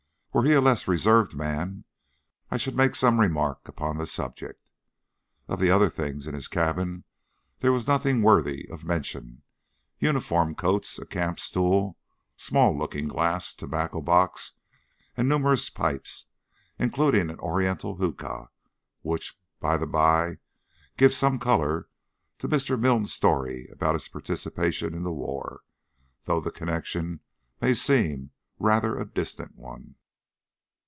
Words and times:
Were 0.33 0.45
he 0.45 0.53
a 0.53 0.61
less 0.61 0.87
reserved 0.87 1.35
man 1.35 1.83
I 2.49 2.55
should 2.55 2.73
make 2.77 2.95
some 2.95 3.19
remark 3.19 3.67
upon 3.67 3.97
the 3.97 4.07
subject. 4.07 4.69
Of 5.49 5.59
the 5.59 5.69
other 5.71 5.89
things 5.89 6.25
in 6.25 6.33
his 6.33 6.47
cabin 6.47 7.03
there 7.59 7.73
was 7.73 7.85
nothing 7.85 8.21
worthy 8.21 8.65
of 8.69 8.85
mention 8.85 9.41
uniform 9.99 10.55
coats, 10.55 10.97
a 10.97 11.05
camp 11.05 11.37
stool, 11.37 11.97
small 12.37 12.77
looking 12.77 13.09
glass, 13.09 13.53
tobacco 13.53 14.01
box, 14.01 14.53
and 15.17 15.27
numerous 15.27 15.69
pipes, 15.69 16.27
including 16.79 17.29
an 17.29 17.39
oriental 17.39 17.97
hookah 17.97 18.51
which, 19.01 19.37
by 19.59 19.75
the 19.75 19.85
bye, 19.85 20.37
gives 20.95 21.17
some 21.17 21.39
colour 21.39 21.89
to 22.37 22.47
Mr. 22.47 22.79
Milne's 22.79 23.11
story 23.11 23.67
about 23.69 23.95
his 23.95 24.07
participation 24.07 24.95
in 24.95 25.03
the 25.03 25.11
war, 25.11 25.59
though 26.23 26.39
the 26.39 26.51
connection 26.51 27.19
may 27.59 27.73
seem 27.73 28.31
rather 28.59 28.97
a 28.97 29.03
distant 29.03 29.55
one. 29.57 29.95